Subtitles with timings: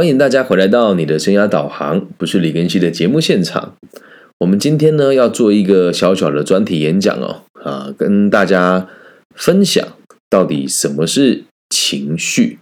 [0.00, 3.74] 欢迎大家回来到你的生涯导航，不是李根熙的节目现场。
[4.38, 8.88] 我们今天呢要做一个小小的专题演讲哦，啊，跟大家
[9.34, 9.86] 分享
[10.30, 12.58] 到底什么是情绪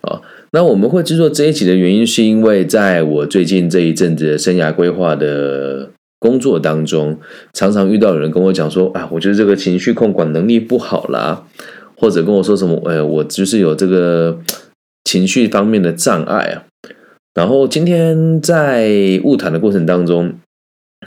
[0.00, 0.22] 啊。
[0.50, 5.88] 那我们会制作这一集的原因，是因为在我最近这一阵子的生涯规划的
[6.18, 7.16] 工作当中，
[7.52, 11.44] 常常遇到有人跟我讲说，啊，我觉得这个情绪控管能力不好啦，
[11.96, 14.40] 或者跟我说什么，哎，我就是有这个。
[15.04, 16.64] 情绪方面的障碍啊，
[17.34, 20.34] 然后今天在物谈的过程当中，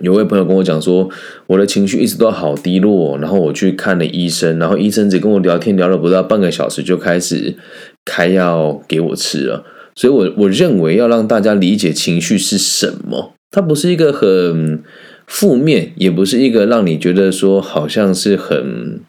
[0.01, 1.09] 有位朋友跟我讲说，
[1.47, 7.55] 我的情绪一直都好低落，然后我去看了医生，然后医生只跟我聊天聊了不到半个小时，就开始
[8.03, 9.63] 开药给我吃了。
[9.95, 14.83] 所以，我我认为要让大家理解情绪是什么，它不是一个很
[15.27, 18.99] 负面，也不是一个让你觉得说好像是很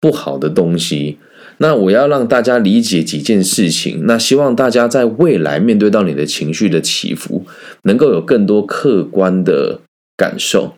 [0.00, 1.18] 不好的东西。
[1.58, 7.46] 那我要让大家理解几件事情，那希望大家在未来面对到你的情绪的起伏，
[7.82, 9.80] 能够有更多客观的
[10.16, 10.74] 感受。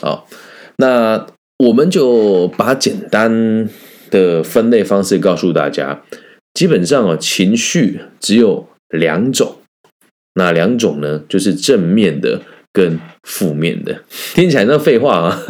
[0.00, 0.26] 好，
[0.78, 1.26] 那
[1.58, 3.68] 我们就把简单
[4.10, 6.02] 的分类方式告诉大家。
[6.54, 9.56] 基本上啊，情绪只有两种，
[10.34, 11.22] 哪两种呢？
[11.28, 12.40] 就是正面的。
[12.74, 13.96] 跟负面的
[14.34, 15.42] 听起来那废话啊，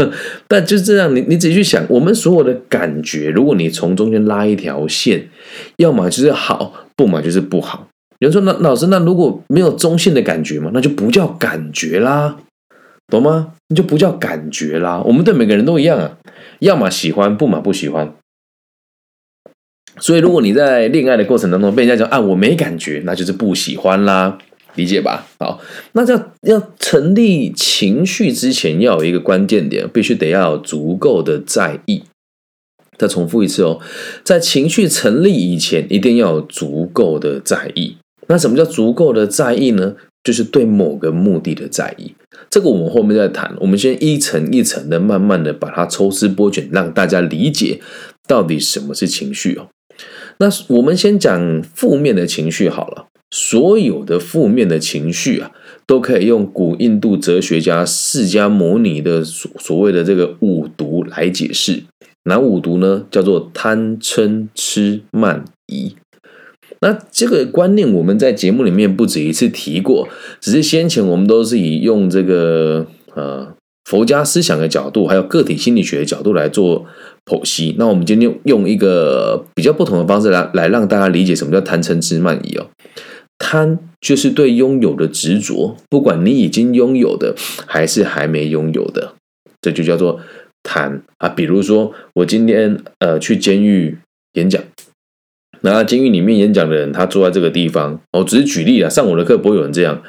[0.47, 1.17] 但就是这样。
[1.17, 5.27] 你你仔细去想，我们所有的感觉，如果你从中间拉一条线，
[5.79, 7.89] 要么就是好，不嘛就是不好。
[8.19, 12.37] 有人说，那老师，那如果没有中性的感觉嘛，那就不叫感觉啦，
[13.09, 13.55] 懂吗？
[13.69, 15.03] 那就不叫感觉啦。
[15.07, 16.19] 我们对每个人都一样啊，
[16.59, 18.15] 要么喜欢，不嘛不喜欢。
[19.99, 24.37] 所以，如果你在恋爱的过程当中被人家讲啊，我没感觉，那就是不喜欢啦。
[24.77, 25.61] 理解吧，好，
[25.93, 32.03] 那要要成立情绪之前，要有一个关键点，必须得要有足够的在意。
[32.97, 33.81] 再重复一次哦，
[34.23, 37.97] 在情绪成立以前，一定要有足够的在意。
[38.29, 39.97] 那什么叫足够的在意呢？
[40.23, 42.15] 就是对某个目的的在意。
[42.49, 43.55] 这个我们后面再谈。
[43.61, 47.81] 我们先一层一层的，慢慢的把它抽丝剥茧，让大家理解
[48.27, 49.69] 到底什么是情绪哦。
[50.39, 53.09] 那我们先讲负面的情绪好了。
[53.37, 55.51] 所有的负面的情绪啊，
[55.89, 61.83] 都可以用古印度哲学家释迦牟尼的所所谓的这个五毒来解释。
[62.27, 63.05] 哪五毒呢？
[63.11, 65.97] 叫做贪嗔痴慢疑。
[66.79, 70.09] 那这个观念我们在节目里面不止一次提过，
[70.41, 72.87] 只是先前我们都是以用这个
[73.17, 73.53] 呃
[73.85, 76.87] 佛家思想的角度，还有个体心理学的角度来做
[77.27, 77.75] 剖析。
[77.79, 82.67] 那我们今天用一个比较不同的方式来来让大家理解什么叫贪嗔痴慢疑哦。
[83.39, 87.35] 贪就是对拥有的执着，不管你已经拥有的
[87.67, 89.15] 还是还没拥有的，
[89.61, 90.21] 这就叫做
[90.63, 91.29] 贪啊。
[91.29, 93.99] 比如说，我今天呃去监狱
[94.35, 94.63] 演讲，
[95.63, 100.03] 那监狱里面演讲的人，他坐在这个地方，我只是举例啊，上我的课不会有人这样。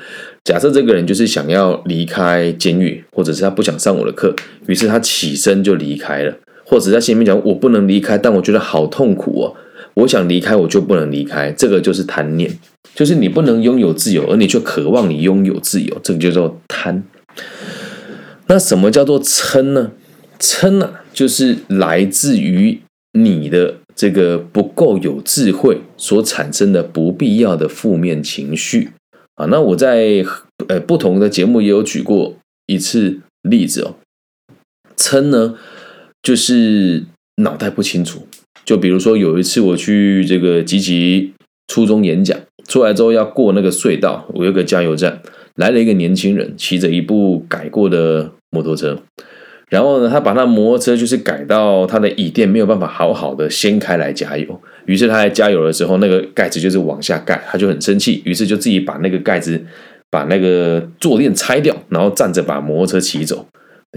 [0.44, 4.36] 假设这个人就是想要离开监狱，或者是他不想上我的课，
[4.68, 9.56] 于是他起身就离开了，或者在心里面讲我不能离开，但我觉得好痛苦哦。
[9.96, 12.52] 我想离开，我就不能离开，这个就是贪念，
[12.94, 17.04] 就是你不能拥有自由，而你却渴望你拥有自由，这个叫做贪。
[18.48, 19.92] 那什么叫做嗔呢？
[20.38, 22.80] 嗔呢，就是来自于
[23.14, 28.92] 你的这个不够有智慧所产生的不必要的负面情绪
[29.36, 29.46] 啊。
[29.46, 30.26] 那我在
[30.68, 32.36] 呃不同的节目也有举过
[32.68, 33.96] 一次例子哦。
[34.98, 35.56] 嗔呢，
[36.22, 37.06] 就是
[37.38, 38.28] 脑袋不清楚。
[38.66, 41.34] 就比如说有一次我去这个吉吉
[41.68, 42.38] 初中演讲，
[42.68, 45.22] 出来之后要过那个隧道，我有个加油站，
[45.56, 48.98] 来了一个年轻人，骑着一部改过的摩托车，
[49.70, 59.64] 然后呢，他把那摩托车就是改到他的椅垫没有办法好好的掀开来加油，于是他在加油的时候，那个盖子就是往下盖，他就很生气，于是就自己把那个盖子
[60.10, 63.46] 把那个坐垫拆掉，然后站着把摩托车骑走，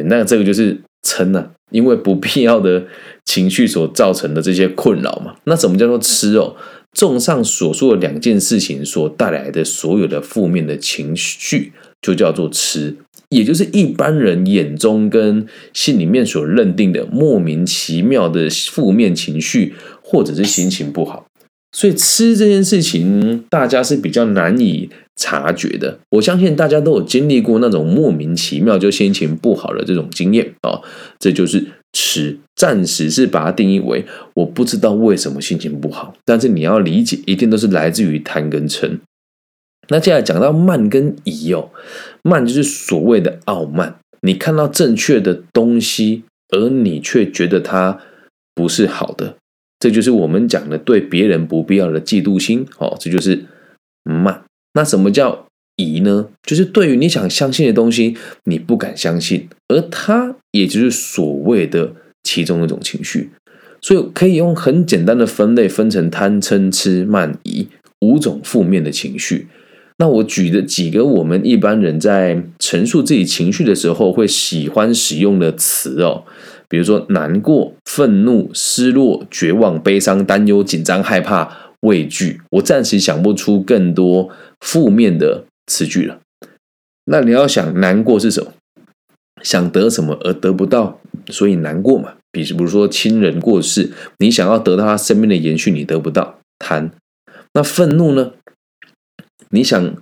[0.05, 1.51] 那这个就是撑啊。
[1.71, 2.83] 因为不必要的
[3.29, 6.57] 情绪所造成的这些困扰嘛，那什么叫做吃哦？
[6.95, 11.71] 综上所述的两件事情所带来的所有的负面的情绪，
[12.01, 12.97] 就叫做吃，
[13.29, 21.27] 也就是一般人眼中跟心里面所认定的莫名其妙的负面情绪，或者是心情不好。
[21.77, 25.99] 所以吃这件事情，大家是比较难以察觉的。
[26.13, 30.81] 我相信大家都有经历过那种莫名其妙就心情不好的这种经验啊，
[31.19, 32.39] 这就是吃。
[32.59, 38.99] 暂时是把它定义为我不知道为什么心情不好，但是你要理解，一定都是来自于贪跟嗔。
[39.91, 41.71] 那接下来讲到慢跟疑哦，
[42.23, 48.01] 慢就是所谓的傲慢，你看到正确的东西，而你却觉得它
[48.55, 49.37] 不是好的。
[49.79, 53.47] 这就是我们讲的对别人不必要的嫉妒心，哦，这就是
[54.03, 54.43] 慢。
[54.75, 55.47] 那什么叫
[55.77, 56.29] 疑呢？
[56.43, 61.95] 就是对于你想相信的东西，你不敢相信，而它也就是所谓的
[62.29, 63.31] 其中一种情绪。
[63.81, 67.67] 所以可以用很简单的分类分成贪嗔痴慢疑
[68.01, 69.47] 五种负面的情绪。
[69.97, 76.25] 那我举的几个我们一般人在陈述自己情绪的时候会喜欢使用的词哦，
[76.69, 82.41] 比如说难过、愤怒、失落、绝望、悲伤、担忧、紧张、害怕、畏惧。
[82.51, 84.29] 我暂时想不出更多
[84.61, 86.21] 负面的词句了。
[87.07, 88.53] 那你要想难过是什么？
[89.43, 92.15] 想得什么而得不到，所以难过嘛。
[92.31, 96.91] 比如说亲人过世，你想要得到他生命的延续，你得不到，贪。
[97.55, 98.33] 那愤怒呢？
[99.51, 99.97] 你想，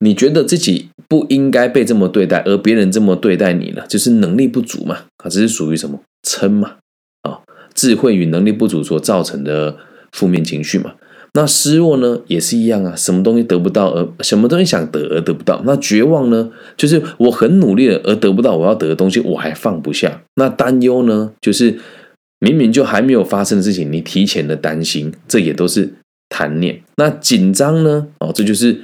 [0.00, 5.06] 你觉得自己不应该被这么对待，而别人这么对待你呢，就是能力不足嘛？
[5.16, 6.76] 啊，这是属于什么嗔嘛？
[7.22, 7.40] 啊，
[7.74, 9.78] 智慧与能力不足所造成的
[10.12, 10.94] 负面情绪嘛？
[11.32, 15.62] 那失落呢，也是一样啊，什么东西得不到，而什么东西想得而得不到？
[15.64, 20.22] 那绝望呢，就是我很努力了而得不到我要得的东西，我还放不下。
[20.36, 21.78] 那担忧呢，就是
[22.40, 25.92] 明明就还没有发生的事情，你提前的担心，这也都是
[26.28, 26.82] 贪念。
[26.96, 28.08] 那紧张呢？
[28.18, 28.82] 哦，这就是。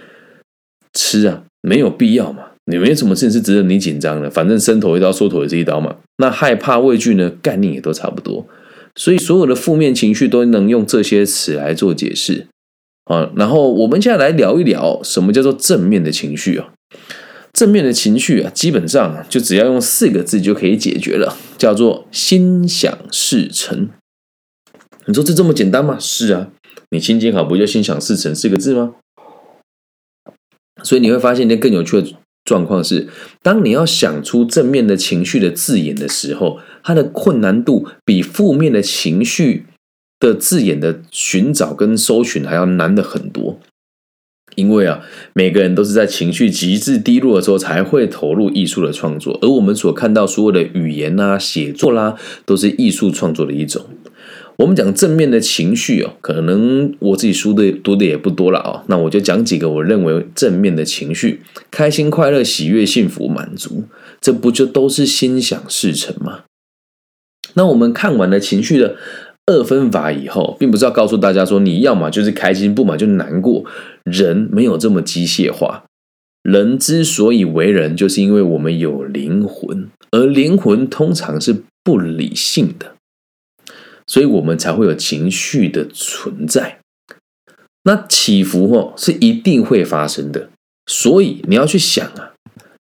[0.99, 5.95] 吃啊，没有必要嘛，你没什么事情是值得你紧张的，反正伸头一刀，缩头也是一刀嘛。
[6.17, 8.47] 那害怕、畏惧呢，概念也都差不多。
[8.97, 12.47] 所以所有的负面情绪都能用这些词来做解释
[13.05, 13.31] 啊。
[13.37, 16.73] 然后我们现在来聊一聊，什么叫做正面的情绪啊？
[17.53, 23.89] 正面的情绪啊，基本上就只要用四个字就可以解决了，叫做心想事成。
[25.07, 25.97] 你说这这么简单吗？
[25.99, 26.51] 是啊，
[26.91, 28.97] 你心情好不就心想事成四个字吗？
[30.83, 32.09] 所以你会发现一件更有趣的
[32.47, 33.09] 状况是，
[33.43, 39.67] 当你要想出正面的情绪的字眼的时候，它的困难度比负面的情绪
[40.19, 43.59] 的字眼的寻找跟搜寻还要难的很多。
[44.55, 45.03] 因为啊，
[45.35, 52.15] 每个人都是在情绪极致低落的时候才会投入艺术的创作，而我们所看到所有的语言啊、写作啦，
[52.47, 53.85] 都是艺术创作的一种。
[54.58, 63.85] 我们讲正面的情绪哦，可能我自己书的读的也不多了啊，那我就讲几个我认为正面的情绪：开心、快乐、喜悦、幸福、满足，
[64.20, 66.44] 这不就都是心想事成吗？
[67.55, 68.97] 那我们看完了情绪的
[69.44, 73.64] 二分法以后，并不是要告诉大家说你要么就是开心，不嘛就难过。
[74.05, 75.85] 人没有这么机械化，
[76.43, 82.96] 人之所以为人，就是因为我们有灵魂，而灵魂通常是不理性的。
[84.06, 86.79] 所以我们才会有情绪的存在，
[87.82, 90.49] 那起伏哦是一定会发生的。
[90.87, 92.35] 所以你要去想啊，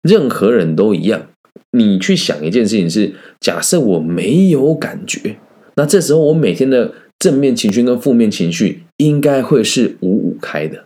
[0.03, 1.26] 任何人都一样。
[1.73, 5.37] 你去想一件事情是：假设我没有感觉，
[5.75, 10.85] 那这时候我每天的正面情绪跟负面情绪应该会是五五开的。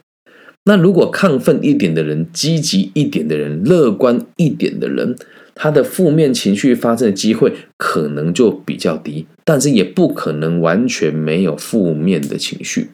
[0.64, 5.14] 那如果亢奋一点的人、积极一点的人、乐观一点的人。
[5.54, 12.88] 他的负面情绪发生的机会可能就比较低，但是也不可能完全没有负面的情绪。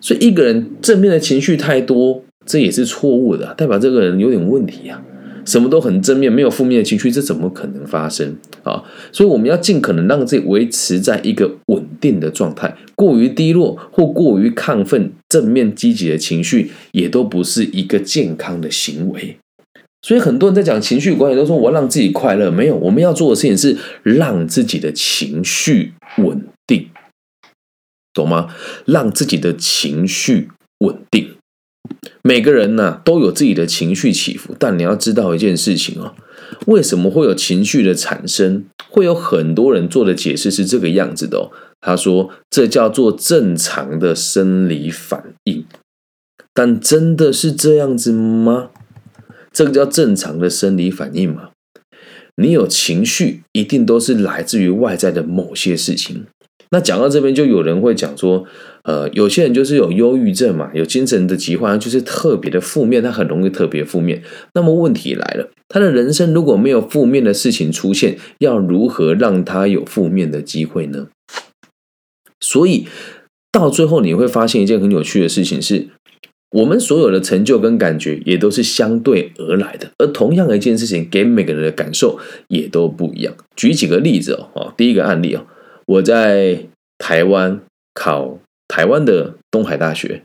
[0.00, 5.02] 所以一个人正面的情绪太多，这也是错误的，代表这个人有点问题啊。
[5.44, 8.80] 什么都很正面，没有负面的情绪，这怎么可能发生啊？
[9.10, 12.76] 所以我们要尽可能让自己维持在一个稳定的状态。
[12.94, 19.36] 过于低落或过于亢奋，正面积极的情绪也都不是一个健康的行为。
[20.02, 22.50] 所以很多人在讲情绪管理，都说我要让自己快乐。
[22.50, 26.90] 没有，我们要做的事情是让自己的情绪稳定，
[28.12, 28.54] 懂吗？
[28.84, 31.36] 让自己的情绪稳定。
[32.22, 36.14] 每个人呢都有自己的情绪起伏，但你要知道一件事情哦，
[36.66, 38.64] 为什么会有情绪的产生？
[38.90, 41.50] 会有很多人做的解释是这个样子的哦。
[41.80, 45.64] 他说这叫做正常的生理反应，
[46.52, 48.70] 但真的是这样子吗？
[49.52, 51.50] 这个叫正常的生理反应嘛？
[52.36, 56.24] 你有情绪，一定都是来自于外在的某些事情。
[56.70, 58.46] 那讲到这边，就有人会讲说，
[58.84, 64.22] 呃，有些人就是有忧郁症嘛，有精神的疾患，就是特别的负面，他很容易特别负面。
[64.54, 71.08] 那么问题来了，他的人生如果没有负面的事情出现，要如何让他有负面的机会呢？
[72.40, 72.86] 所以
[73.52, 75.88] 到最后，你会发现一件很有趣的事情是。
[76.52, 82.18] 我们所有的成就跟感觉也都是相对而来的，而同样一件事情给每个人的感受
[82.48, 83.34] 也都不一样。
[83.56, 85.46] 举几个例子哦，第一个案例哦，
[85.86, 86.66] 我在
[86.98, 87.60] 台湾
[87.94, 90.22] 考台湾的东海大学，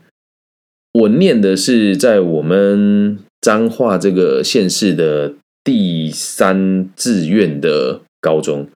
[0.92, 8.68] 我念的是在我们彰化这个县市的第三志愿的高中，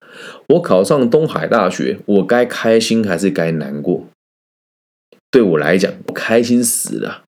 [0.49, 4.07] 我考上东海大学，我该开心还是该难过？
[5.31, 7.25] 对我来讲，我开心死了。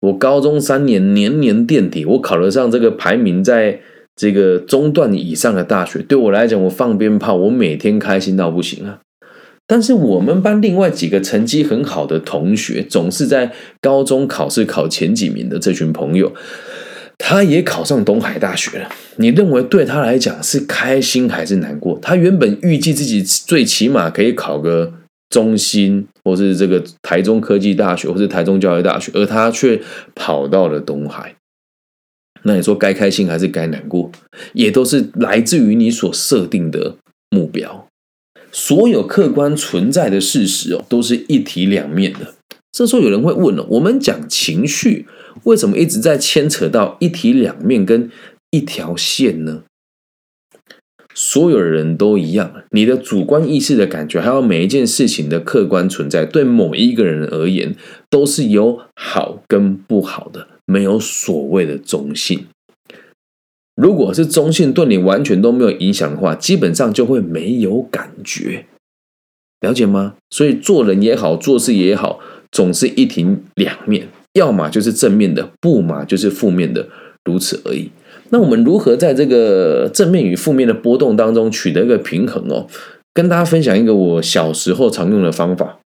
[0.00, 3.80] 我高中三年年年垫底，我考得上这个排名在
[4.14, 9.00] 这个中段以上的大学，对我来讲，我放鞭炮，我每天开心到不行啊。
[9.66, 16.32] 但是我们班另外几个成绩很好的同学，总是在高中考试考前几名的这群朋友，
[17.18, 18.88] 他也考上东海大学了。
[19.16, 21.98] 你认为对他来讲是开心还是难过？
[22.00, 24.92] 他原本预计自己最起码可以考个。
[25.30, 29.80] 中心，或是这个台中科技大学，或是台中教育大学，而他却
[30.14, 31.34] 跑到了东海。
[32.44, 34.10] 那你说该开心还是该难过？
[34.52, 36.96] 也都是来自于你所设定的
[37.30, 37.86] 目标。
[38.50, 42.34] 所有客观存在的事实哦，都是一体两面的。
[42.72, 45.06] 这时候有人会问了：我们讲情绪，
[45.44, 48.10] 为什么一直在牵扯到一体两面跟
[48.50, 49.64] 一条线呢？
[51.14, 57.74] 所有人都一样，你的主观意识的感觉，还有每一件事情的客观存在，对某一个人而言，
[58.08, 62.46] 都是有好跟不好的，没有所谓的中性。
[63.74, 68.66] 如果是中性，对你完全都没有影响的话，基本上就会没有感觉，
[69.60, 70.14] 了解吗？
[70.30, 72.20] 所以做人也好，做事也好，
[72.52, 76.88] 总是一体两面，要么就是正面的，不嘛就是负面的，
[77.24, 77.90] 如此而已。
[78.30, 82.66] 那我们如何在这个正面与负面的波动当中取得一个平衡哦？
[83.14, 85.80] 跟大家分享一个我小时候常用的方法，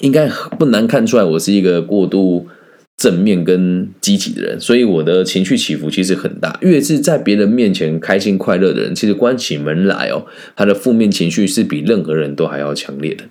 [0.00, 0.28] 应该
[0.58, 2.48] 不难看出来，我是一个过度
[2.96, 6.58] 正面跟积极的人，所以我的情绪起伏其实很大。
[6.62, 13.24] 越是在别人面前开心快乐的人，其实关起门来哦，他的负面情绪是比任何人都还要强烈的。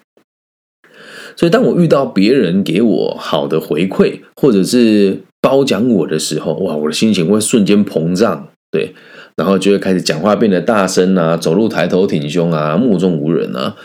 [1.35, 8.95] 所以当我遇到别人给我好的回馈，或者是褒奖我的时候，哇，我的心情会瞬间膨胀，对，
[9.35, 13.75] 然后就会开始讲话变得大声啊，走路抬头挺胸啊，目中无人啊。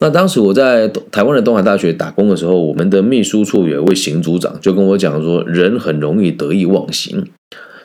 [0.00, 7.24] 那当时我在台湾的东海大学打工的时候，我们的秘书处有一位行组长就跟我讲说，人很容易得意忘形。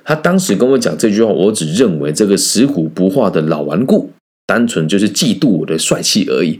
[0.03, 4.09] 他当时跟我讲这句话，我只认为这个死虎不化的老顽固。
[4.49, 6.59] 单纯就是嫉妒我的帅气而已，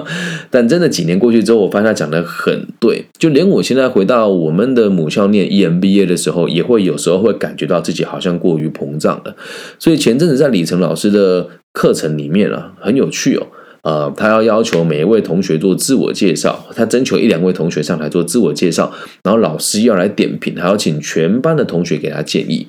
[0.50, 3.04] 但真的几年过去之后，我发现他讲的很对。
[3.18, 9.36] 就连我现在回到我们的母校念 EMBA 的时候，也会有时候会感觉到自己好像过于膨胀了。
[9.78, 13.46] 所以前阵子在李成老师的课程里面啊，很有趣哦。
[13.82, 18.90] 呃，他要要求每一位同学做自我介绍，他征求一两位同学上台做自我介绍，
[19.22, 22.68] 然后老师要来点评，还要请全班的同学给他建议。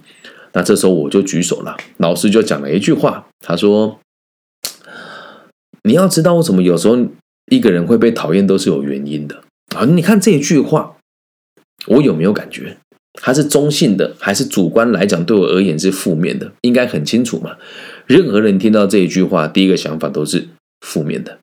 [0.52, 3.98] 那这时候我就举手了，老师就讲了一句话，他说。
[5.88, 6.98] 你要知道，为什么有时候
[7.50, 9.42] 一个人会被讨厌，都是有原因的
[9.74, 9.86] 啊！
[9.86, 10.98] 你看这一句话，
[11.88, 12.76] 我有没有感觉？
[13.14, 16.52] 它是中性的，还是主观来讲对我而言是负面的？
[16.64, 17.56] 应该很清楚嘛。
[18.06, 20.50] 任何人听到这一句话，第一个想法都是
[20.82, 21.40] 负面的，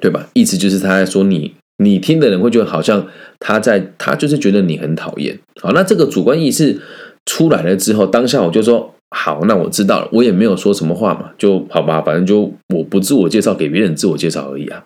[0.00, 0.28] 对吧？
[0.34, 3.06] 意思就是他在说你，你听的人会觉得好像
[3.38, 5.38] 他在，他就是觉得你很讨厌。
[5.62, 6.80] 好，那这个主观意识
[7.26, 8.96] 出来了之后，当下我就说。
[9.10, 14.84] 好，那我知道了，我也没有说什么话嘛，就好吧，反正就我不自我介绍，给别人自我介绍而已啊。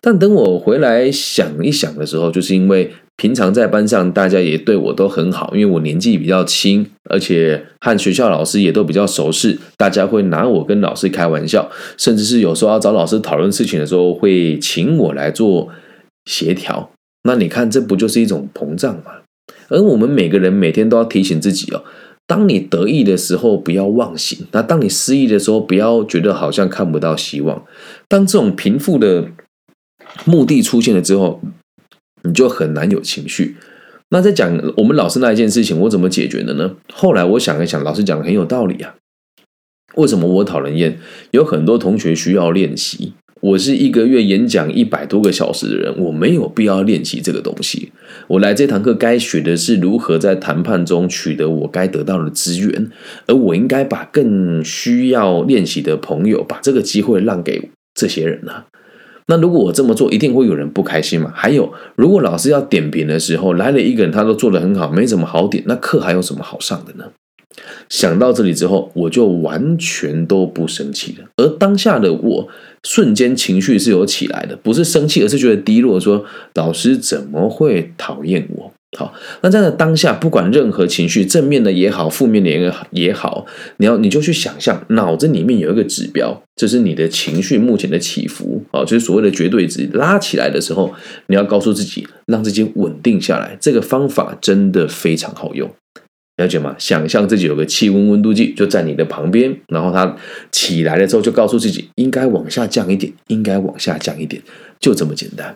[0.00, 15.68] 但等我回来想一想的时候，就是因为平常在班上大家也对我都很好，因为我年纪比较轻，而且和学校老师也都比较熟识，大家会拿我跟老师开玩笑，甚至是有时候要找老师讨论事情的时候，会请我来做
[16.24, 16.90] 协调。
[17.22, 19.12] 那你看，这不就是一种膨胀吗？
[19.68, 21.84] 而我们每个人每天都要提醒自己哦。
[22.30, 27.64] 当你得意的时候，不要忘形；那当你失意的时候，不要觉得好像看不到希望。
[28.06, 29.32] 当这种贫富的
[30.24, 31.40] 目的出现了之后，
[32.22, 33.56] 你就很难有情绪。
[34.10, 36.76] 那在讲我们老师那一件事情，我怎么解决的呢？
[36.92, 38.94] 后来我想一想，老师讲的很有道理啊。
[39.96, 41.00] 为什么我讨人厌？
[41.32, 43.14] 有很多同学需要练习。
[43.40, 47.90] 我是一个月演讲一百多个小时的人，我没有必要练习这个东西。
[48.28, 52.90] 我来这堂课该学的是如何在谈判中取得我该得到的资源，
[53.26, 58.64] 而我应该把更需要练习的朋友把这个机会让给这些人呢？
[59.26, 61.32] 那如果我这么做，一定会有人不开心嘛？
[61.34, 67.04] 还有，如果老师要点评的时候来了一个人，他都做得很好，没什么好点，那课还有什么好上的呢？
[67.88, 71.28] 想到这里之后，我就完全都不生气了。
[71.36, 72.48] 而当下的我，
[72.82, 76.00] 瞬间情绪是有起来的，不是生气，而是觉得低落。
[76.00, 78.72] 说老师怎么会讨厌我？
[78.98, 83.46] 好，那在当下，不管任何情绪，正面的也好，负面的也也好，
[83.76, 90.92] 你要你就去想象，脑子里面有一个指标，这是你的情绪目前的起伏啊，就是所谓的绝对值拉起来的时候，
[91.28, 93.56] 你要告诉自己，让自己稳定下来。
[93.60, 95.70] 这个方法真的非常好用。
[96.40, 96.74] 了解吗？
[96.78, 100.16] 想象自己有个气温温度计就在你的旁边，然后它
[100.50, 104.42] 起来了之后，就告诉自己应该往下降一点，应该往下降一点，
[104.80, 105.54] 就这么简单。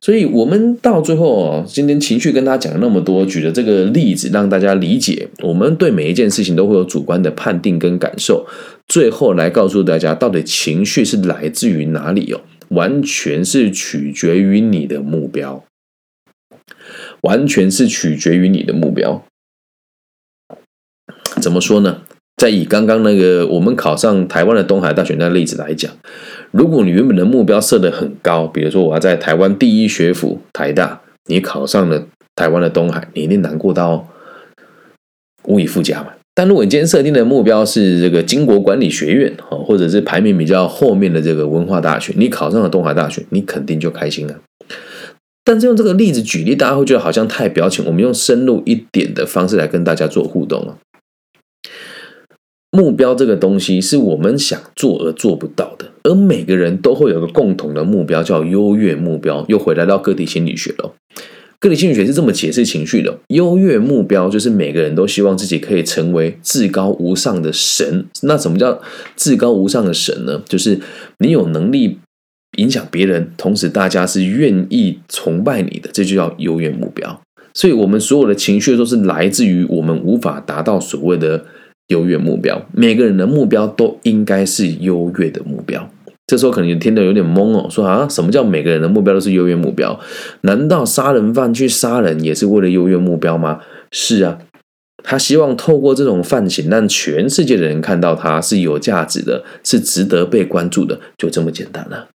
[0.00, 8.46] 所以，我们到最后哦，今天情绪跟大家讲了那么多，举的这个例子让大家理解，我们对每一件事情都会有主观的判定跟感受。
[8.86, 12.40] 最后来告诉大家，到底情绪是来自于哪里哦？
[12.68, 15.64] 完全是取决于你的目标，
[17.22, 19.24] 完全是取决于你的目标。
[21.38, 22.02] 怎么说呢？
[22.36, 25.90] 再以刚刚那个我们考上台湾的东海大学那例子来讲，
[26.52, 34.06] 如果你原本的目标设得很高，比如说我要在台湾第一学府台大，你考上了台湾的东海，你一定难过到
[35.46, 36.10] 无以复加嘛。
[36.32, 44.36] 但如果你今天设定的目标是这个经国管理学院哦，或者是排名比较后面的这个文化大学，你考上了东海大学，你肯定就开心了。
[45.42, 47.84] 但是用这个例子举例，大家会觉得好像太表浅。
[47.86, 50.76] 我们用深入一点的方式来跟大家做互动了。
[52.70, 59.42] 目标这个东西是我们想做而做不到的，而每个人都会有个共同的目标，叫优越目标。
[59.48, 60.92] 又回来到个体心理学了，
[61.58, 68.04] 个体心理学是这么解释情绪的：优越目标就是每个人都希望自己可以成为至高无上的神。
[68.20, 68.78] 那什么叫
[69.16, 70.42] 至高无上的神呢？
[70.46, 70.78] 就是
[71.20, 71.98] 你有能力
[72.58, 77.18] 影响别人，同时大家是愿意崇拜你的，这就叫优越目标。
[77.54, 81.46] 所以，我们所有的情绪都是来自于我们无法达到所谓的。
[81.88, 85.90] 优越目标，每个人的目标都应该是优越的目标。
[86.26, 89.98] 这时候可能听得有点懵哦，说啊，什么叫每个人的目标都是优越目标？
[90.42, 93.60] 难道杀人犯去杀人也是为了优越目标吗？
[93.90, 94.38] 是啊，
[95.02, 102.08] 他希望透过这种犯行，让全世界的人看到他是有价值的，是值得被关注的，就这么简单了。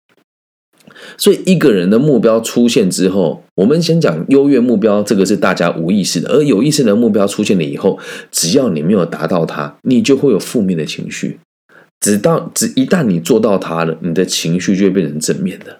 [1.17, 7.99] 所以一个人的目标出现之后，我们先讲优越目标，这个是大家无意识的；而有意识的目标出现了以后，
[8.31, 11.39] 只要你没有达到它，你就会有负面的情绪。
[11.99, 15.79] 直到只一旦你做到它了，你的情绪就会变成正面的。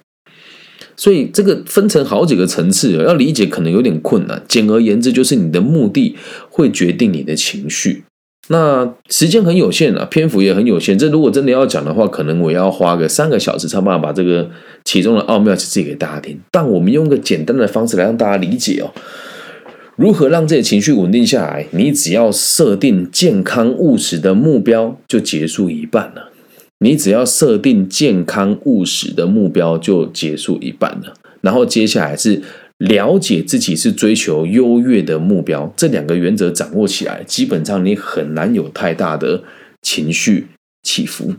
[0.96, 4.42] 所以这个分成好几个层次，要理解可能有点困难。
[4.48, 6.16] 简而言之，就是你的目的
[6.50, 8.04] 会决定你的情绪。
[8.50, 10.98] 那时间很有限啊，篇幅也很有限。
[10.98, 14.50] 这如果真的要讲的话，可能我要花个三个小时，才办法把这个
[14.84, 16.38] 其中的奥妙解释给大家听。
[16.52, 18.92] 但我们用一个简单的方式来让大家理解哦，
[19.96, 21.66] 如何让这些情绪稳定下来？
[21.72, 26.30] 你只要设定健康务实的目标，就结束一半了。
[26.80, 31.14] 你只要设定健康务实的目标，就结束一半了。
[31.40, 32.42] 然后接下来是。
[32.84, 39.42] 了解自己是追求优越的目标，这两个原则掌握起来，基本上你很难有太大的
[39.82, 40.48] 情绪
[40.84, 41.34] 起伏。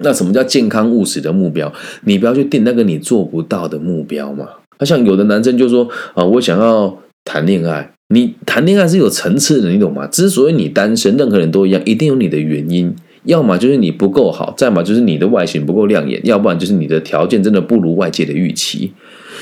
[0.00, 1.72] 那什么叫健康务实的目标？
[2.02, 4.46] 你不要去定那个你做不到的目标嘛。
[4.78, 7.92] 那像有的男生就说啊，我想要谈恋爱。
[8.08, 10.06] 你谈恋爱是有层次的，你懂吗？
[10.08, 12.94] 之所以你单身，任何人都一样，一定有你的原因。
[13.22, 18.92] 要么就是你不够好，再么就是你的外形不够亮眼，要不然就是你的条件真的不如外界的预期。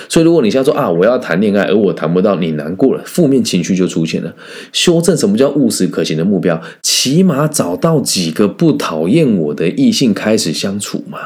[0.09, 4.35] 所以，如果你现在说啊，我要谈恋爱，而我谈不到，你难过了，负面情绪就出现了。
[4.73, 6.61] 修正什么叫务实可行的目标？
[6.83, 11.19] 起码找到几个不讨厌我的异性开始相处嘛，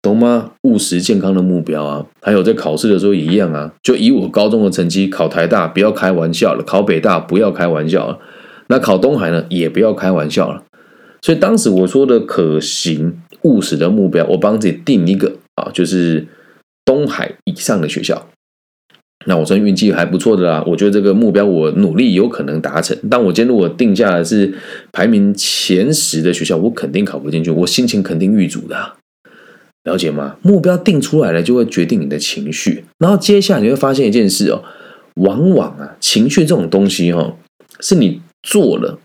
[0.00, 0.52] 懂吗？
[0.62, 3.72] 务实健康的目标啊，还有在考试的时候一样啊。
[3.82, 8.18] 就以我高中的成绩，考台大不要开玩笑了，考北大不要开玩笑了，
[8.68, 10.62] 那考东海呢也不要开玩笑了。
[11.20, 16.26] 所以当时我说的可行务实的目标，我帮自己定一个啊，就是。
[16.84, 18.28] 东海以上的学校，
[19.26, 20.64] 那我算运气还不错的啦。
[20.66, 22.96] 我觉得这个目标我努力有可能达成。
[23.10, 24.52] 但我今天如果定下的是
[24.90, 28.94] 排名前十的学校，我肯定考不进去，我心情肯定郁卒的。
[29.84, 30.36] 了解吗？
[30.42, 32.84] 目标定出来了，就会决定你的情绪。
[32.98, 34.62] 然后接下来你会发现一件事哦，
[35.14, 37.36] 往往啊，情绪这种东西哈，
[37.80, 39.00] 是你做了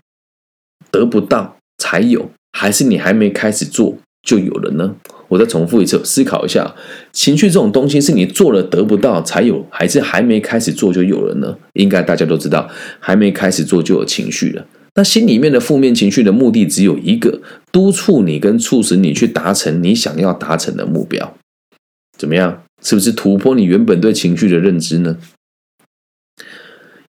[0.90, 4.94] 得不到才有，还是你还没开始做就有了呢？
[5.28, 6.74] 我再重复一次，思考一下，
[7.12, 11.56] 情绪这种东西是你做了得不到才有，还是还没开始做就有了呢？
[11.74, 14.66] 应该大家都知道，还没开始做就有情绪了。
[14.94, 21.36] 那心里面的负面情绪的目的只有一个：督促你跟促使你去达成你想要达成的目标。
[22.16, 22.62] 怎么样？
[22.82, 25.16] 是不是突破你原本对情绪的认知呢？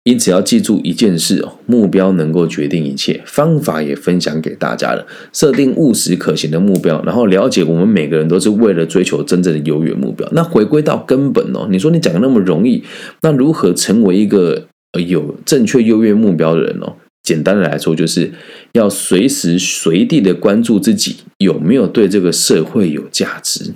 [0.10, 5.06] 因此要记住一件事哦，目标能够决定一切，方法也分享给大家了。
[5.32, 10.28] 设定务实可行的目标，然后了解我们每个人都是为了追求真正的优越目标。
[10.32, 12.84] 那回归到根本哦，你说你讲的那么容易，
[13.22, 14.66] 那如何成为一个
[15.08, 16.94] 有正确优越目标的人哦？
[17.22, 18.32] 简单的来说，就是
[18.74, 23.74] 要随时随地的关注自己有没有对这个社会有价值。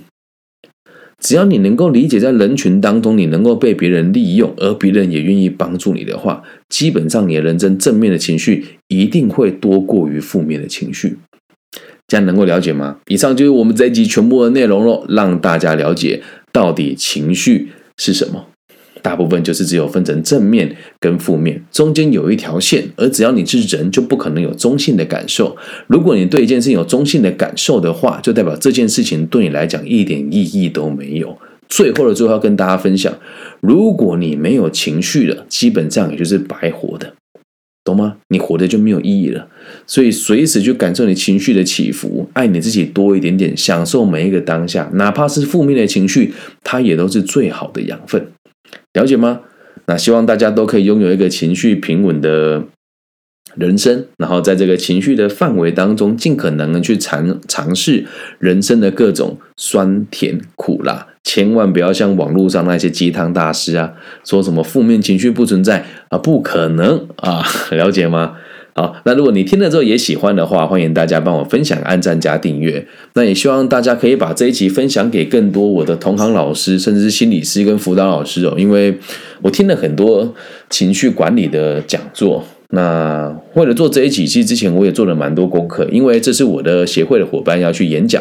[1.24, 11.16] 只要你能够理解，在人群当中，你能够被别人利用，而别人也愿意帮助你的话，基本上你的人生正面的情绪一定会多过于负面的情绪。
[12.06, 12.98] 这样能够了解吗？
[13.06, 18.48] 以上就是我们这一集全部的内容喽，让大家了解到底情绪是什么？
[19.04, 22.82] 大部分就是只有分成正面跟负面，中间有一条线。
[22.96, 25.54] 而只要你是人，就不可能有中性的感受。
[25.86, 31.36] 如果你对一件事情有中性的感受的话，就代表这件事情对你来讲一点意义都没有。
[31.68, 33.14] 最后的最后要跟大家分享，
[33.60, 37.12] 如果你没有情绪了，基本上也就是白活的，
[37.84, 38.16] 懂吗？
[38.28, 39.48] 你活的就没有意义了。
[39.86, 48.26] 所以随时去感受你情绪的起伏，爱你自己多一点点，享受每一个当下，哪怕是负面的情绪，它也都是最好的养分。
[48.94, 49.42] 了解吗？
[49.86, 52.64] 那希望大家都可以拥有一个情绪平稳的
[53.54, 58.06] 人生，然后在这个情绪的范围当中，尽可能的去尝尝试
[58.38, 61.08] 人生的各种酸甜苦辣。
[61.22, 68.36] 千万不要像网络上那些鸡汤大师啊，说什么负面情绪不存在啊，不可能啊， 了解吗？
[68.76, 72.84] 好，那如果你听了之后也喜欢的话，欢迎大家帮我分享、按赞加订阅。
[73.14, 78.54] 那也希望大家可以把这一集分享给更多我的同行老师，甚至是心理师跟辅导老师哦。
[78.58, 78.98] 因为
[79.42, 80.34] 我听了很多
[80.68, 82.44] 情绪管理的讲座。
[82.70, 88.20] 那为了做这一集，其实之前我也做了蛮多功课，因为这是我的协会的伙伴要去演讲，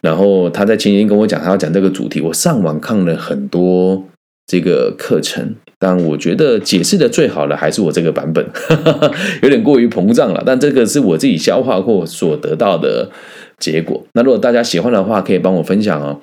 [0.00, 4.02] 然后他在前天跟我讲他要讲这个主题，我上网看了很多
[4.46, 5.56] 这个课程。
[5.78, 8.42] 但我觉得解释的最好的还是我这个版本，
[9.42, 10.42] 有点过于膨胀了。
[10.46, 13.10] 但这个是我自己消化过所得到的
[13.58, 14.02] 结果。
[14.14, 16.18] 那如果大家喜欢的话，可以帮我分享哦。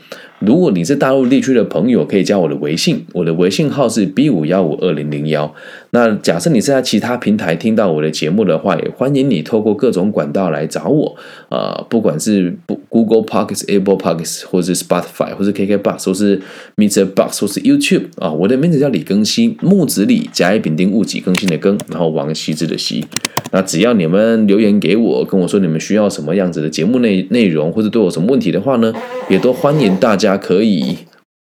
[0.45, 5.53] 如果你是大陆地区的朋友，可以加我的微信，我的微信号是 B 五幺五二零零幺。
[5.91, 11.15] 那假设你是在其他平台听到我的节目的话，也欢迎你透过各种管道来找我
[11.47, 16.41] 啊，不管是不 Google Podcast、Apple Podcast，或者是 Spotify，或是 KK Box，或是
[16.75, 17.05] Mr.
[17.05, 18.29] Box，或是 YouTube 啊。
[18.29, 23.05] 我的名字叫李更新，木子李，甲乙丙丁戊己更新的更，然后王羲之的羲。
[23.51, 28.91] 那只要你们留言给我，跟我说你们需要什么样子的节目内内容，或者对我什么问题的话呢，
[29.29, 30.97] 也都欢迎大家家可以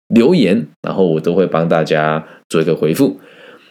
[0.09, 3.19] 留言，然后我都会帮大家做一个回复。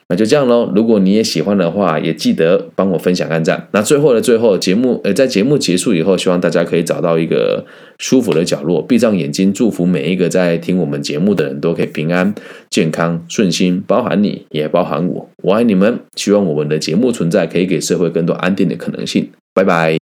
[0.07, 0.71] 那就这样喽。
[0.75, 3.67] 如果你也喜欢的话，也记得帮我分享、按赞。
[3.71, 7.65] 那最后的最后，节目呃，在节目结束以后，希望大家可以找到一个
[7.97, 12.35] 舒服的角落，闭上眼睛，祝福每一个在听我们节目的人都可以平安、
[12.69, 15.29] 健康、顺心，包含你也包含我。
[15.41, 19.31] 我爱你们，希望我们的节目存在可以给社会更多安定的可能性。
[19.55, 20.04] 拜拜。